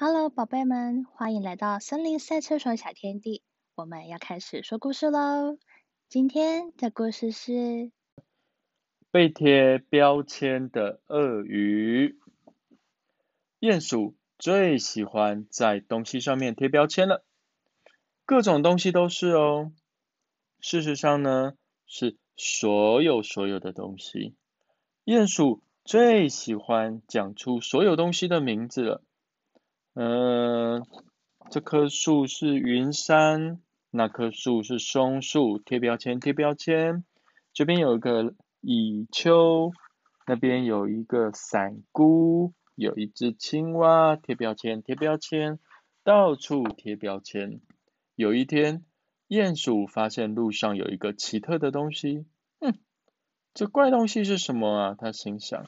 [0.00, 3.42] Hello，宝贝们，欢迎来到森林赛车手小天地。
[3.74, 5.58] 我们要开始说故事喽。
[6.08, 7.90] 今天的故事是
[9.10, 12.16] 被贴标签的鳄鱼。
[13.58, 17.24] 鼹鼠最喜欢在东西上面贴标签了，
[18.24, 19.72] 各种东西都是哦。
[20.60, 21.54] 事实上呢，
[21.88, 24.36] 是所有所有的东西。
[25.04, 29.02] 鼹鼠最喜欢讲出所有东西的名字了。
[30.00, 30.86] 嗯，
[31.50, 37.02] 这棵树是云杉，那棵树是松树，贴标签贴标签。
[37.52, 39.72] 这边有一个蚁丘，
[40.24, 45.58] 那边有一个伞菇，有一只青蛙，贴标签贴标签，
[46.04, 47.60] 到处贴标签。
[48.14, 48.84] 有一天，
[49.26, 52.24] 鼹鼠发现路上有一个奇特的东西，
[52.60, 52.78] 嗯，
[53.52, 54.94] 这怪东西是什么啊？
[54.96, 55.66] 他心想，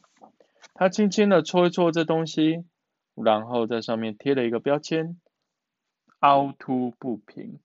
[0.75, 2.65] 他轻轻的戳一戳这东西。
[3.23, 5.21] 然后在上面贴了一个标签，
[6.21, 7.61] 凹凸不平。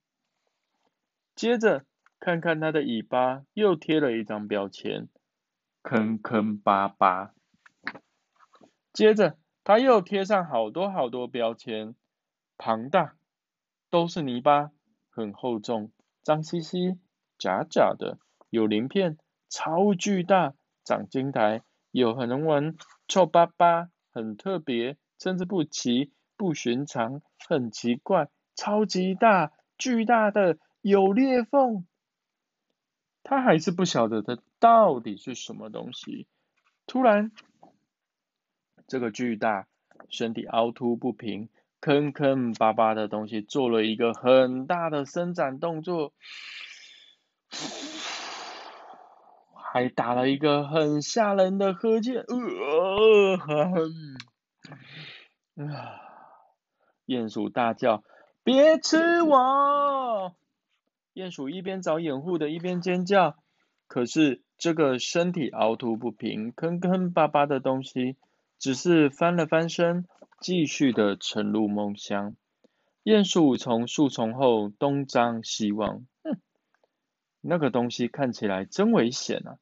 [1.36, 1.86] 接着
[2.20, 5.10] 看看它的尾巴，又贴了一张标签，
[5.82, 7.34] 坑坑巴巴。
[8.94, 11.96] 接着它又贴上好多好多标签，
[12.58, 13.16] 庞大，
[13.90, 14.72] 都是泥巴，
[15.10, 15.92] 很厚重，
[16.24, 16.98] 脏兮兮，
[17.38, 18.18] 假假的，
[18.50, 19.18] 有鳞片，
[19.50, 20.54] 超巨大，
[20.86, 22.78] 长金台，有很能闻，
[23.08, 24.98] 臭巴巴，很特别。
[25.18, 31.86] 参差不齐，不寻常，很奇怪，超级大，巨大的，有裂缝。
[33.24, 36.28] 他还是不晓得它到底是什么东西。
[36.86, 37.32] 突然，
[38.88, 39.68] 这个巨大、
[40.10, 41.50] 身体凹凸不平、
[41.82, 46.14] 坑坑巴巴的东西做了一个很大的伸展动作，
[49.54, 53.38] 还打了一个很吓人的呵欠，呃，
[55.56, 56.02] 啊！
[57.06, 58.04] 鼹鼠大叫
[58.44, 60.36] ：“别吃我！”
[61.14, 63.38] 鼹鼠一边找掩护的，一边尖叫。
[63.88, 68.18] 可是这个身体凹凸不平、坑坑巴巴的东西，
[68.58, 70.08] 只是翻了翻身，
[70.42, 72.36] 继续的沉入梦乡。
[73.04, 76.42] 鼹鼠从树丛后东张西望，哼，
[77.42, 79.60] 那个东西看起来真危险啊！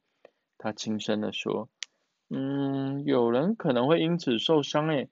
[0.58, 1.68] 他轻声的说
[2.36, 5.10] ：“嗯，有人可能会因此受伤诶。”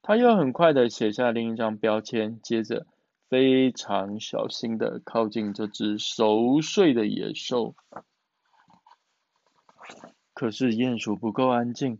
[0.00, 2.86] 他又很快的写下另一张标签，接着
[3.28, 7.74] 非常小心的靠近这只熟睡的野兽。
[10.32, 11.98] 可是鼹鼠不够安静，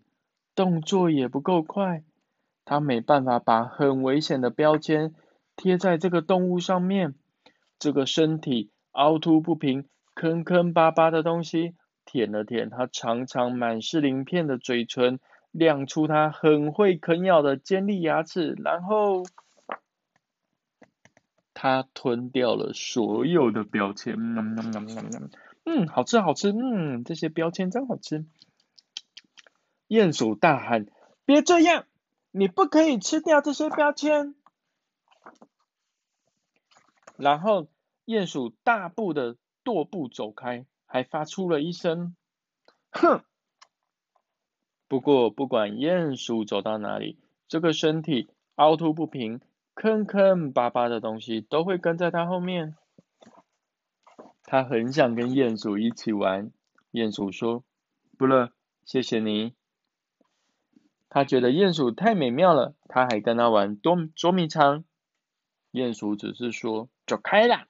[0.54, 2.02] 动作也不够快，
[2.64, 5.12] 他没办法把很危险的标签
[5.54, 7.14] 贴在这个动物上面。
[7.78, 11.74] 这个身体凹凸不平、坑坑巴巴的东西，
[12.10, 15.20] 舔了舔他长长满是鳞片的嘴唇。
[15.50, 19.22] 亮出它很会啃咬的尖利牙齿，然后
[21.54, 24.14] 它吞掉了所有的标签。
[25.64, 28.26] 嗯，好吃好吃，嗯，这些标签真好吃。
[29.88, 30.86] 鼹鼠大喊
[31.24, 31.86] ：“别这样，
[32.30, 34.34] 你不可以吃掉这些标签！”
[37.16, 37.68] 然后
[38.04, 42.16] 鼹鼠大步的踱步走开，还发出了一声
[42.90, 43.22] ：“哼！”
[44.88, 49.40] 不过，不管鼹鼠走到哪里，这个身体凹凸不平、
[49.74, 52.74] 坑坑巴巴的东西都会跟在它后面。
[54.42, 56.50] 他很想跟鼹鼠一起玩。
[56.90, 57.62] 鼹鼠说
[58.16, 58.50] ：“不了，
[58.84, 59.54] 谢谢你。”
[61.10, 64.84] 他觉得鼹鼠太美妙了，他还跟他玩捉捉迷藏。
[65.70, 67.68] 鼹鼠只是说：“走开啦！”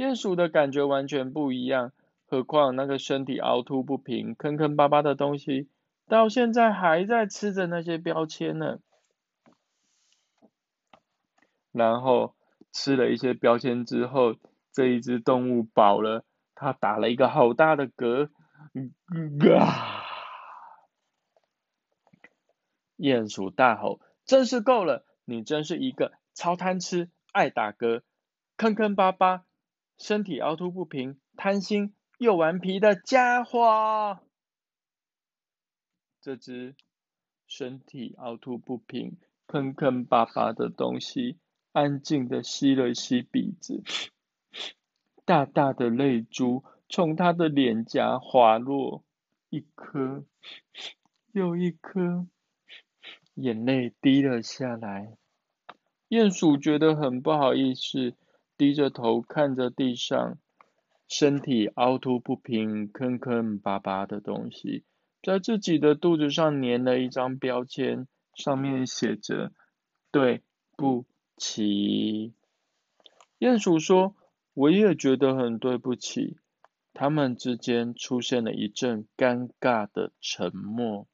[0.00, 1.92] 鼹鼠的感觉完全不一样。
[2.24, 5.68] 何况那个身体凹凸不平、坑坑巴巴的东西，
[6.08, 8.78] 到现在还在吃着那些标签呢。
[11.70, 12.34] 然后
[12.72, 14.36] 吃了一些标签之后，
[14.72, 16.24] 这一只动物饱了，
[16.54, 18.30] 它打了一个好大的嗝。
[19.58, 20.02] 啊！
[22.96, 25.04] 鼹鼠大吼：“真是够了！
[25.26, 28.00] 你真是一个超贪吃、爱打嗝、
[28.56, 29.44] 坑坑巴巴、
[30.00, 34.20] 身体凹凸不平、贪心。”又顽皮的家伙！
[36.20, 36.76] 这只
[37.46, 39.16] 身体凹凸不平、
[39.46, 41.38] 坑坑巴巴的东西，
[41.72, 43.82] 安静的吸了吸鼻子，
[45.24, 49.02] 大大的泪珠从他的脸颊滑落，
[49.48, 50.26] 一颗
[51.32, 52.26] 又一颗，
[53.32, 55.16] 眼泪滴了下来。
[56.10, 58.14] 鼹鼠觉得很不好意思，
[58.60, 60.36] 低着头看着地上。
[61.08, 64.84] 身体凹凸不平、坑坑巴巴的东西，
[65.22, 69.50] 在自己的肚子上粘了一张标签，上面写着
[70.12, 70.42] 对
[70.76, 72.34] 不起。
[73.40, 74.14] 鼹鼠说
[74.54, 76.36] ：“我也觉得很对不起。”
[76.94, 81.08] 他们之间出现了一阵尴尬的沉默。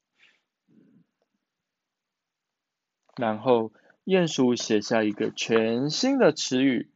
[3.16, 3.72] 然后，
[4.04, 6.90] 鼹鼠写下一个全新的词语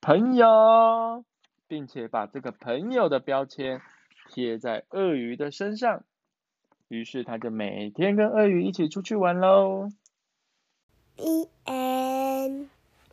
[0.00, 1.24] 朋友”，
[1.68, 3.80] 并且把这个“朋友”的标签
[4.28, 6.04] 贴在鳄鱼的身上。
[6.88, 9.90] 于是，他就每天跟鳄鱼一起出去玩喽。
[11.16, 12.68] The end.